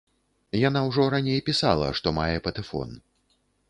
Яна 0.67 0.81
ўжо 0.87 1.05
раней 1.15 1.43
пісала, 1.51 1.93
што 2.01 2.17
мае 2.23 2.35
патэфон. 2.49 3.01